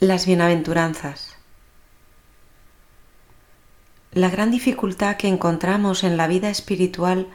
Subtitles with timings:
[0.00, 1.34] Las bienaventuranzas.
[4.12, 7.26] La gran dificultad que encontramos en la vida espiritual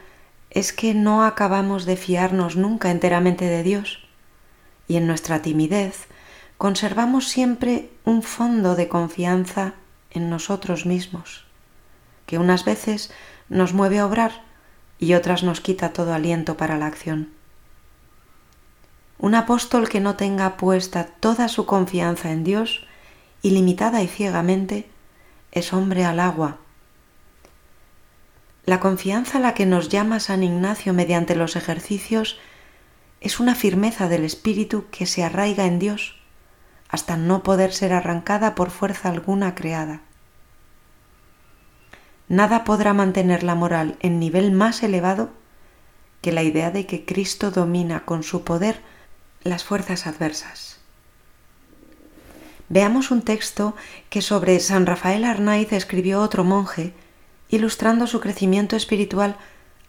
[0.50, 4.08] es que no acabamos de fiarnos nunca enteramente de Dios
[4.88, 6.08] y en nuestra timidez
[6.58, 9.74] conservamos siempre un fondo de confianza
[10.12, 11.44] en nosotros mismos,
[12.28, 13.12] que unas veces
[13.50, 14.42] nos mueve a obrar
[15.00, 17.43] y otras nos quita todo aliento para la acción.
[19.24, 22.86] Un apóstol que no tenga puesta toda su confianza en Dios,
[23.42, 24.90] ilimitada y ciegamente,
[25.54, 26.58] es hombre al agua.
[28.66, 32.38] La confianza a la que nos llama San Ignacio mediante los ejercicios
[33.22, 36.18] es una firmeza del espíritu que se arraiga en Dios
[36.90, 40.02] hasta no poder ser arrancada por fuerza alguna creada.
[42.28, 45.30] Nada podrá mantener la moral en nivel más elevado
[46.20, 48.92] que la idea de que Cristo domina con su poder
[49.44, 50.80] las fuerzas adversas.
[52.70, 53.76] Veamos un texto
[54.10, 56.94] que sobre San Rafael Arnaiz escribió otro monje,
[57.50, 59.36] ilustrando su crecimiento espiritual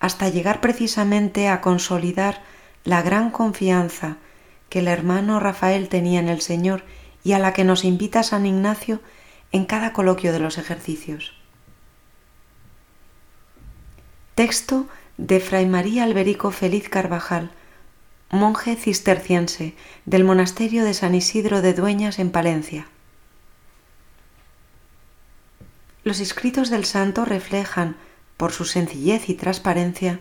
[0.01, 2.42] hasta llegar precisamente a consolidar
[2.84, 4.17] la gran confianza
[4.69, 6.83] que el hermano Rafael tenía en el Señor
[7.23, 9.01] y a la que nos invita San Ignacio
[9.53, 11.33] en cada coloquio de los ejercicios.
[14.34, 14.86] Texto
[15.17, 17.53] de Fray María Alberico Feliz Carvajal,
[18.30, 19.75] monje cisterciense
[20.06, 22.86] del monasterio de San Isidro de Dueñas en Palencia.
[26.03, 27.97] Los escritos del santo reflejan,
[28.36, 30.20] por su sencillez y transparencia,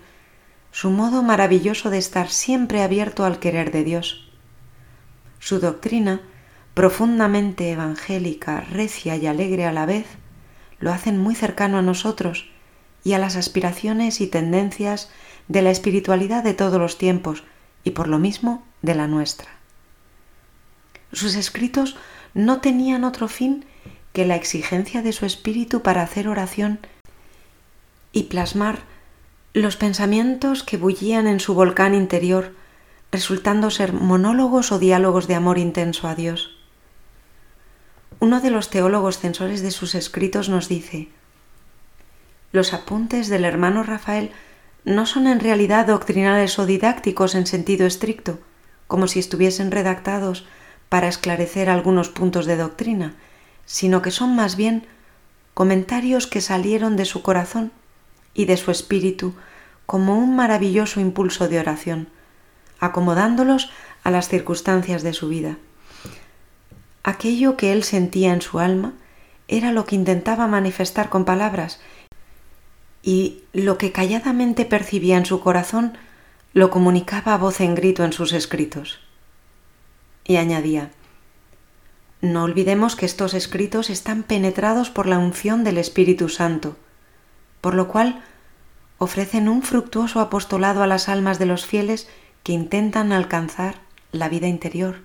[0.71, 4.31] su modo maravilloso de estar siempre abierto al querer de Dios.
[5.39, 6.21] Su doctrina,
[6.73, 10.05] profundamente evangélica, recia y alegre a la vez,
[10.79, 12.49] lo hacen muy cercano a nosotros
[13.03, 15.11] y a las aspiraciones y tendencias
[15.47, 17.43] de la espiritualidad de todos los tiempos,
[17.83, 19.49] y por lo mismo de la nuestra.
[21.11, 21.95] Sus escritos
[22.33, 23.65] no tenían otro fin
[24.13, 26.79] que la exigencia de su espíritu para hacer oración
[28.11, 28.79] y plasmar
[29.53, 32.53] los pensamientos que bullían en su volcán interior,
[33.11, 36.57] resultando ser monólogos o diálogos de amor intenso a Dios.
[38.19, 41.09] Uno de los teólogos censores de sus escritos nos dice,
[42.51, 44.31] los apuntes del hermano Rafael
[44.85, 48.39] no son en realidad doctrinales o didácticos en sentido estricto,
[48.87, 50.45] como si estuviesen redactados
[50.89, 53.15] para esclarecer algunos puntos de doctrina,
[53.65, 54.85] sino que son más bien
[55.53, 57.71] comentarios que salieron de su corazón
[58.33, 59.33] y de su espíritu
[59.85, 62.07] como un maravilloso impulso de oración,
[62.79, 63.71] acomodándolos
[64.03, 65.57] a las circunstancias de su vida.
[67.03, 68.93] Aquello que él sentía en su alma
[69.47, 71.79] era lo que intentaba manifestar con palabras
[73.03, 75.97] y lo que calladamente percibía en su corazón
[76.53, 78.99] lo comunicaba a voz en grito en sus escritos.
[80.23, 80.91] Y añadía,
[82.21, 86.77] no olvidemos que estos escritos están penetrados por la unción del Espíritu Santo,
[87.59, 88.23] por lo cual
[88.97, 92.07] ofrecen un fructuoso apostolado a las almas de los fieles
[92.43, 93.81] que intentan alcanzar
[94.13, 95.01] la vida interior.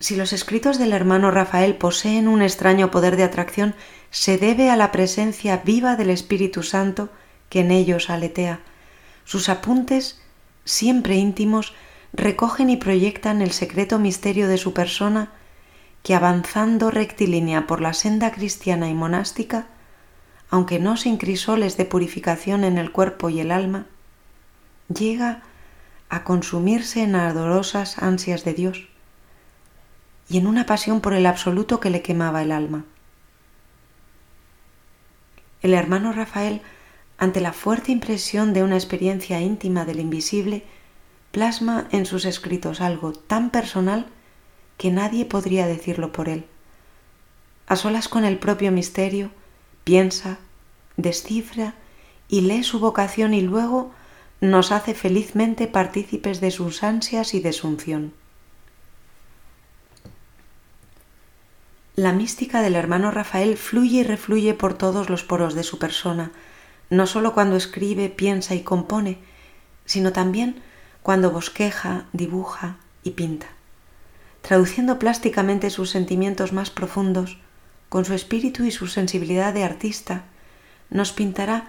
[0.00, 3.74] Si los escritos del hermano Rafael poseen un extraño poder de atracción,
[4.10, 7.08] se debe a la presencia viva del Espíritu Santo
[7.48, 8.60] que en ellos aletea.
[9.24, 10.20] Sus apuntes,
[10.64, 11.74] siempre íntimos,
[12.12, 15.32] recogen y proyectan el secreto misterio de su persona
[16.04, 19.66] que avanzando rectilínea por la senda cristiana y monástica,
[20.48, 23.86] aunque no sin crisoles de purificación en el cuerpo y el alma,
[24.88, 25.42] llega
[26.08, 28.87] a consumirse en ardorosas ansias de Dios
[30.28, 32.84] y en una pasión por el absoluto que le quemaba el alma.
[35.62, 36.60] El hermano Rafael,
[37.16, 40.64] ante la fuerte impresión de una experiencia íntima del invisible,
[41.32, 44.06] plasma en sus escritos algo tan personal
[44.76, 46.46] que nadie podría decirlo por él.
[47.66, 49.30] A solas con el propio misterio,
[49.84, 50.38] piensa,
[50.96, 51.74] descifra
[52.28, 53.90] y lee su vocación y luego
[54.40, 58.12] nos hace felizmente partícipes de sus ansias y de.
[61.98, 66.30] La mística del hermano Rafael fluye y refluye por todos los poros de su persona,
[66.90, 69.18] no sólo cuando escribe, piensa y compone,
[69.84, 70.62] sino también
[71.02, 73.48] cuando bosqueja, dibuja y pinta,
[74.42, 77.38] traduciendo plásticamente sus sentimientos más profundos,
[77.88, 80.22] con su espíritu y su sensibilidad de artista,
[80.90, 81.66] nos pintará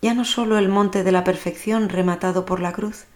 [0.00, 3.06] ya no sólo el monte de la perfección rematado por la cruz,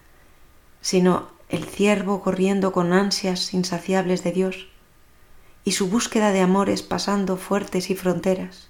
[0.81, 4.67] sino el ciervo corriendo con ansias insaciables de Dios,
[5.69, 8.69] y su búsqueda de amores pasando fuertes y fronteras.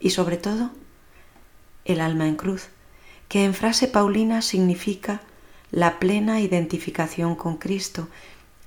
[0.00, 0.72] Y sobre todo,
[1.84, 2.70] el alma en cruz,
[3.28, 5.20] que en frase paulina significa
[5.70, 8.08] la plena identificación con Cristo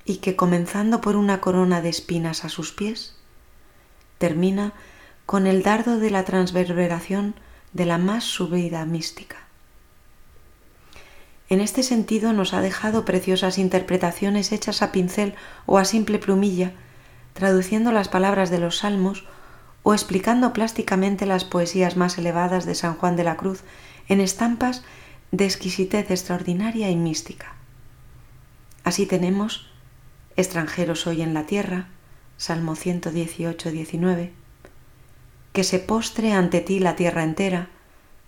[0.06, 3.16] y que comenzando por una corona de espinas a sus pies,
[4.16, 4.72] termina
[5.26, 7.34] con el dardo de la transverberación
[7.74, 9.36] de la más subida mística.
[11.50, 15.34] En este sentido nos ha dejado preciosas interpretaciones hechas a pincel
[15.66, 16.72] o a simple plumilla,
[17.36, 19.24] traduciendo las palabras de los salmos
[19.84, 23.62] o explicando plásticamente las poesías más elevadas de San Juan de la Cruz
[24.08, 24.82] en estampas
[25.30, 27.54] de exquisitez extraordinaria y mística.
[28.82, 29.70] Así tenemos
[30.36, 31.86] extranjeros hoy en la tierra,
[32.36, 34.32] Salmo 118, 19,
[35.52, 37.68] que se postre ante ti la tierra entera,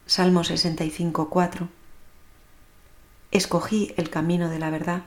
[0.06, 1.68] Salmo 65, 4,
[3.30, 5.02] escogí el camino de la verdad,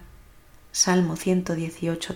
[0.71, 2.15] Salmo 118,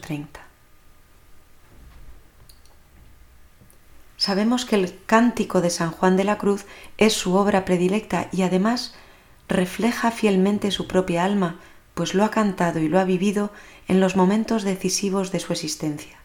[4.25, 6.65] Sabemos que el cántico de San Juan de la Cruz
[6.97, 8.95] es su obra predilecta y además
[9.47, 11.59] refleja fielmente su propia alma,
[11.93, 13.51] pues lo ha cantado y lo ha vivido
[13.87, 16.17] en los momentos decisivos de su existencia.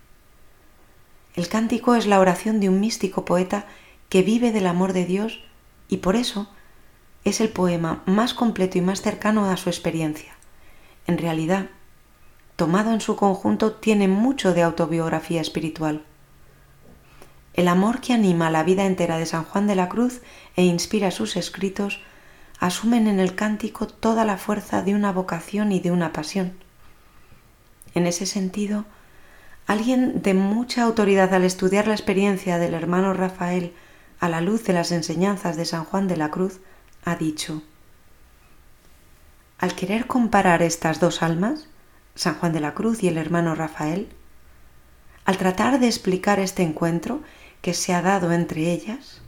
[1.34, 3.66] El cántico es la oración de un místico poeta
[4.08, 5.44] que vive del amor de Dios
[5.86, 6.48] y por eso
[7.24, 10.32] es el poema más completo y más cercano a su experiencia.
[11.06, 11.66] En realidad,
[12.56, 16.06] tomado en su conjunto, tiene mucho de autobiografía espiritual.
[17.60, 20.22] El amor que anima la vida entera de San Juan de la Cruz
[20.56, 22.00] e inspira sus escritos
[22.58, 26.54] asumen en el cántico toda la fuerza de una vocación y de una pasión.
[27.94, 28.86] En ese sentido,
[29.66, 33.74] alguien de mucha autoridad al estudiar la experiencia del hermano Rafael
[34.20, 36.60] a la luz de las enseñanzas de San Juan de la Cruz
[37.04, 37.62] ha dicho,
[39.58, 41.68] al querer comparar estas dos almas,
[42.14, 44.08] San Juan de la Cruz y el hermano Rafael,
[45.26, 47.20] al tratar de explicar este encuentro
[47.62, 49.20] que se ha dado entre ellas,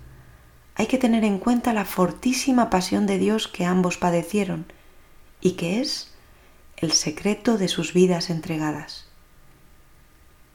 [0.75, 4.67] hay que tener en cuenta la fortísima pasión de Dios que ambos padecieron
[5.41, 6.13] y que es
[6.77, 9.07] el secreto de sus vidas entregadas.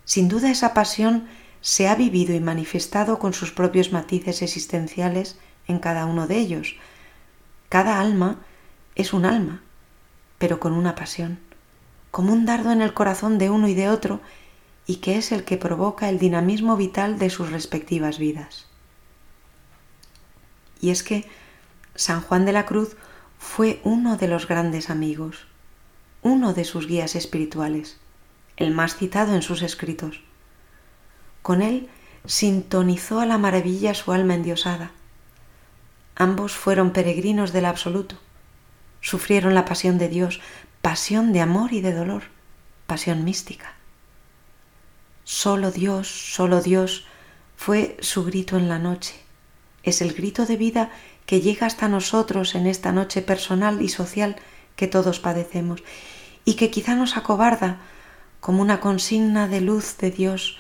[0.06, 1.28] Sin duda esa pasión
[1.62, 5.38] se ha vivido y manifestado con sus propios matices existenciales
[5.68, 6.76] en cada uno de ellos.
[7.70, 8.40] Cada alma
[8.96, 9.62] es un alma,
[10.38, 11.40] pero con una pasión,
[12.12, 14.22] como un dardo en el corazón de uno y de otro,
[14.88, 18.68] y que es el que provoca el dinamismo vital de sus respectivas vidas.
[20.80, 21.30] Y es que
[21.94, 22.96] San Juan de la Cruz
[23.38, 25.46] fue uno de los grandes amigos,
[26.22, 27.98] uno de sus guías espirituales,
[28.56, 30.24] el más citado en sus escritos.
[31.42, 31.90] Con él
[32.26, 34.92] sintonizó a la maravilla su alma endiosada.
[36.16, 38.18] Ambos fueron peregrinos del absoluto.
[39.02, 40.40] Sufrieron la pasión de Dios,
[40.82, 42.24] pasión de amor y de dolor,
[42.88, 43.77] pasión mística.
[45.30, 47.06] Solo Dios, solo Dios
[47.58, 49.14] fue su grito en la noche.
[49.84, 50.90] Es el grito de vida
[51.26, 54.38] que llega hasta nosotros en esta noche personal y social
[54.78, 55.84] que todos padecemos
[56.46, 57.82] y que quizá nos acobarda
[58.40, 60.60] como una consigna de luz de Dios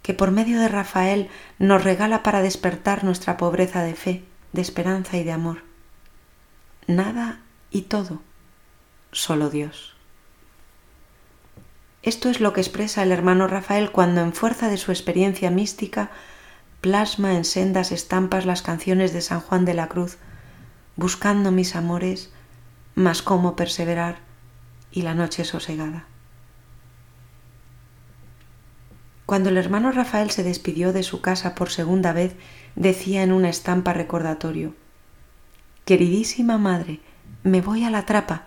[0.00, 1.28] que por medio de Rafael
[1.58, 4.24] nos regala para despertar nuestra pobreza de fe,
[4.54, 5.62] de esperanza y de amor.
[6.86, 8.22] Nada y todo,
[9.12, 9.95] solo Dios.
[12.06, 16.12] Esto es lo que expresa el hermano Rafael cuando en fuerza de su experiencia mística
[16.80, 20.18] plasma en sendas estampas las canciones de San Juan de la Cruz,
[20.94, 22.30] buscando mis amores,
[22.94, 24.18] mas cómo perseverar
[24.92, 26.04] y la noche sosegada.
[29.26, 32.36] Cuando el hermano Rafael se despidió de su casa por segunda vez,
[32.76, 34.76] decía en una estampa recordatorio,
[35.84, 37.00] Queridísima madre,
[37.42, 38.46] me voy a la trapa,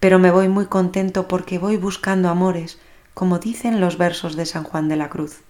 [0.00, 2.78] pero me voy muy contento porque voy buscando amores,
[3.14, 5.42] como dicen los versos de San Juan de la Cruz.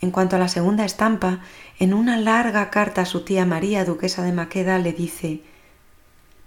[0.00, 1.38] En cuanto a la segunda estampa,
[1.78, 5.42] en una larga carta a su tía María, duquesa de Maqueda, le dice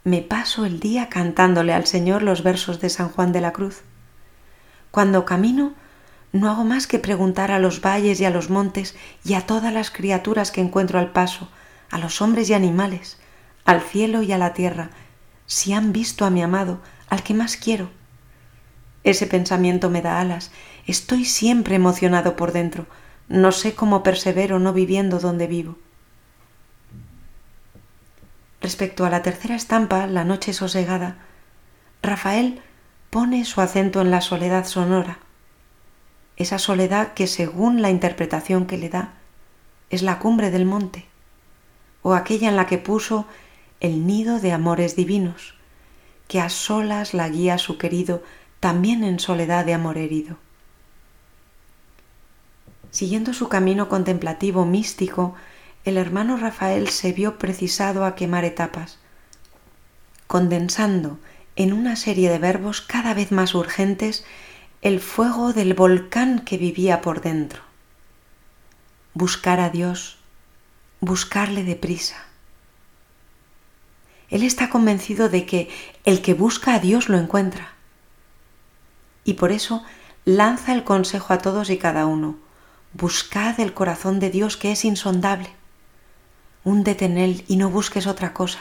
[0.03, 3.83] Me paso el día cantándole al Señor los versos de San Juan de la Cruz.
[4.91, 5.73] Cuando camino,
[6.33, 9.73] no hago más que preguntar a los valles y a los montes y a todas
[9.73, 11.47] las criaturas que encuentro al paso,
[11.89, 13.17] a los hombres y animales,
[13.65, 14.91] al cielo y a la tierra,
[15.47, 16.79] si han visto a mi amado,
[17.09, 17.89] al que más quiero.
[19.03, 20.51] Ese pensamiento me da alas,
[20.87, 22.85] estoy siempre emocionado por dentro,
[23.27, 25.77] no sé cómo persevero no viviendo donde vivo.
[28.61, 31.17] Respecto a la tercera estampa, La noche sosegada,
[32.01, 32.61] Rafael
[33.09, 35.19] pone su acento en la soledad sonora,
[36.37, 39.13] esa soledad que según la interpretación que le da
[39.89, 41.05] es la cumbre del monte,
[42.01, 43.25] o aquella en la que puso
[43.79, 45.55] el nido de amores divinos,
[46.27, 48.23] que a solas la guía su querido,
[48.59, 50.37] también en soledad de amor herido.
[52.91, 55.35] Siguiendo su camino contemplativo místico,
[55.83, 58.97] el hermano Rafael se vio precisado a quemar etapas,
[60.27, 61.19] condensando
[61.55, 64.25] en una serie de verbos cada vez más urgentes
[64.81, 67.61] el fuego del volcán que vivía por dentro.
[69.13, 70.17] Buscar a Dios,
[70.99, 72.25] buscarle deprisa.
[74.29, 75.69] Él está convencido de que
[76.03, 77.73] el que busca a Dios lo encuentra.
[79.23, 79.83] Y por eso
[80.25, 82.37] lanza el consejo a todos y cada uno.
[82.93, 85.49] Buscad el corazón de Dios que es insondable.
[86.63, 88.59] Húndete en él y no busques otra cosa.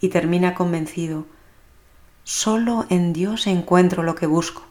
[0.00, 1.26] Y termina convencido.
[2.24, 4.62] Solo en Dios encuentro lo que busco.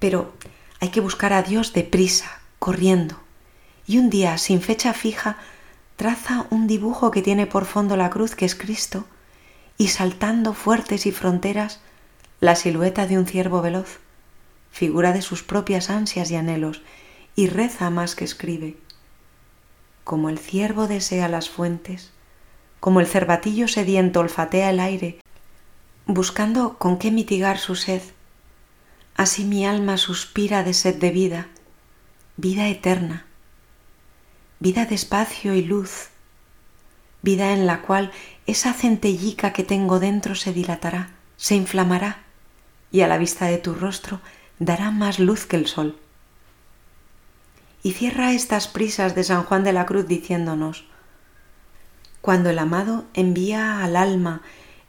[0.00, 0.32] Pero
[0.80, 3.20] hay que buscar a Dios deprisa, corriendo.
[3.86, 5.36] Y un día, sin fecha fija,
[5.96, 9.04] traza un dibujo que tiene por fondo la cruz que es Cristo
[9.78, 11.80] y saltando fuertes y fronteras
[12.40, 14.00] la silueta de un ciervo veloz,
[14.70, 16.82] figura de sus propias ansias y anhelos,
[17.36, 18.76] y reza más que escribe.
[20.04, 22.12] Como el ciervo desea las fuentes,
[22.80, 25.20] como el cervatillo sediento olfatea el aire,
[26.06, 28.02] buscando con qué mitigar su sed,
[29.16, 31.48] así mi alma suspira de sed de vida,
[32.36, 33.26] vida eterna,
[34.60, 36.08] vida de espacio y luz,
[37.22, 38.12] vida en la cual
[38.46, 42.22] esa centellica que tengo dentro se dilatará, se inflamará,
[42.92, 44.20] y a la vista de tu rostro
[44.58, 45.98] dará más luz que el sol.
[47.82, 50.84] Y cierra estas prisas de San Juan de la Cruz diciéndonos,
[52.20, 54.40] cuando el amado envía al alma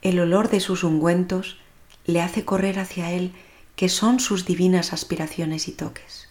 [0.02, 1.58] el olor de sus ungüentos,
[2.06, 3.34] le hace correr hacia él,
[3.76, 6.30] que son sus divinas aspiraciones y toques.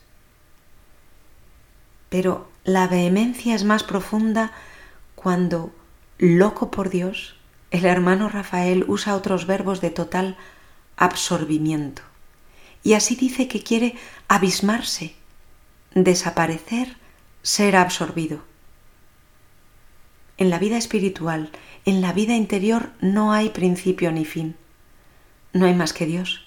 [2.08, 4.52] Pero la vehemencia es más profunda
[5.14, 5.72] cuando,
[6.18, 7.36] loco por Dios,
[7.70, 10.36] el hermano Rafael usa otros verbos de total
[10.96, 12.02] absorbimiento.
[12.82, 13.96] Y así dice que quiere
[14.28, 15.14] abismarse,
[15.94, 16.96] desaparecer,
[17.42, 18.42] ser absorbido.
[20.36, 21.50] En la vida espiritual,
[21.84, 24.56] en la vida interior no hay principio ni fin.
[25.52, 26.44] No hay más que Dios.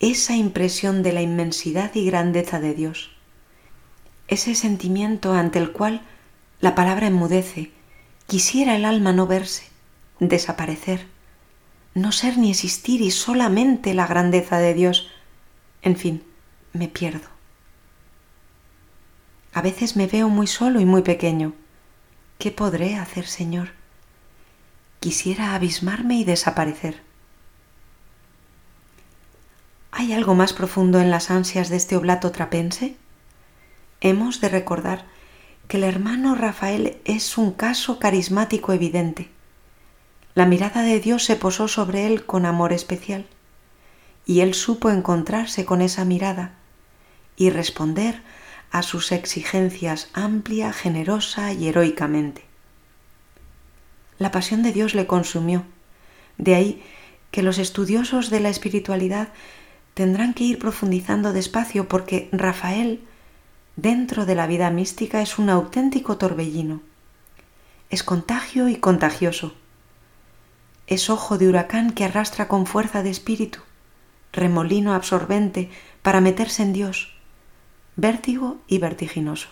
[0.00, 3.10] Esa impresión de la inmensidad y grandeza de Dios.
[4.32, 6.00] Ese sentimiento ante el cual
[6.58, 7.70] la palabra enmudece.
[8.26, 9.64] Quisiera el alma no verse,
[10.20, 11.06] desaparecer,
[11.92, 15.10] no ser ni existir y solamente la grandeza de Dios.
[15.82, 16.22] En fin,
[16.72, 17.28] me pierdo.
[19.52, 21.52] A veces me veo muy solo y muy pequeño.
[22.38, 23.72] ¿Qué podré hacer, Señor?
[25.00, 27.02] Quisiera abismarme y desaparecer.
[29.90, 32.96] ¿Hay algo más profundo en las ansias de este oblato trapense?
[34.02, 35.06] Hemos de recordar
[35.68, 39.30] que el hermano Rafael es un caso carismático evidente
[40.34, 43.26] la mirada de Dios se posó sobre él con amor especial,
[44.24, 46.54] y él supo encontrarse con esa mirada
[47.36, 48.22] y responder
[48.70, 52.44] a sus exigencias amplia, generosa y heroicamente.
[54.18, 55.64] La pasión de Dios le consumió,
[56.38, 56.82] de ahí
[57.30, 59.28] que los estudiosos de la espiritualidad
[59.92, 63.02] tendrán que ir profundizando despacio porque Rafael,
[63.76, 66.80] dentro de la vida mística, es un auténtico torbellino.
[67.90, 69.54] Es contagio y contagioso
[70.86, 73.60] es ojo de huracán que arrastra con fuerza de espíritu,
[74.32, 75.70] remolino absorbente
[76.02, 77.14] para meterse en Dios,
[77.96, 79.48] vértigo y vertiginoso.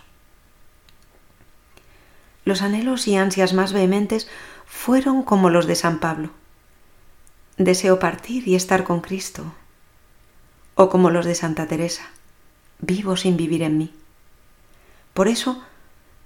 [2.45, 4.29] Los anhelos y ansias más vehementes
[4.67, 6.31] fueron como los de San Pablo.
[7.59, 9.53] Deseo partir y estar con Cristo.
[10.75, 12.05] O como los de Santa Teresa,
[12.81, 13.95] vivo sin vivir en mí.
[15.21, 15.61] Por eso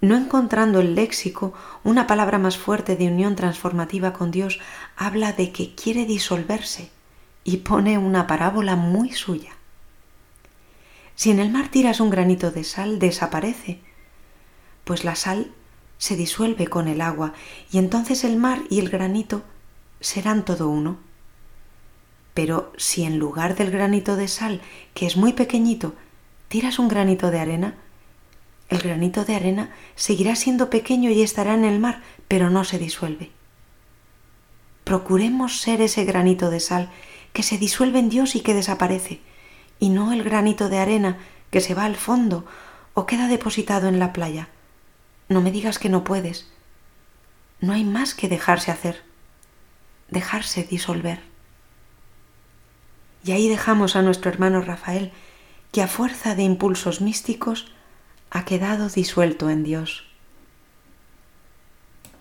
[0.00, 4.60] no encontrando el léxico una palabra más fuerte de unión transformativa con Dios,
[4.96, 6.92] habla de que quiere disolverse
[7.42, 9.50] y pone una parábola muy suya.
[11.16, 13.80] Si en el mar tiras un granito de sal, desaparece,
[14.84, 15.50] pues la sal
[15.98, 17.32] se disuelve con el agua
[17.72, 19.42] y entonces el mar y el granito
[19.98, 20.98] serán todo uno.
[22.32, 24.60] Pero si en lugar del granito de sal,
[24.94, 25.96] que es muy pequeñito,
[26.46, 27.74] tiras un granito de arena,
[28.68, 32.78] el granito de arena seguirá siendo pequeño y estará en el mar, pero no se
[32.78, 33.30] disuelve.
[34.84, 36.90] Procuremos ser ese granito de sal
[37.32, 39.20] que se disuelve en Dios y que desaparece,
[39.78, 41.18] y no el granito de arena
[41.50, 42.46] que se va al fondo
[42.94, 44.48] o queda depositado en la playa.
[45.28, 46.48] No me digas que no puedes.
[47.60, 49.02] No hay más que dejarse hacer,
[50.10, 51.22] dejarse disolver.
[53.24, 55.12] Y ahí dejamos a nuestro hermano Rafael,
[55.72, 57.73] que a fuerza de impulsos místicos
[58.30, 60.04] ha quedado disuelto en Dios.